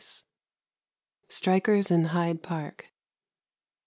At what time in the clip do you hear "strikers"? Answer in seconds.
1.29-1.91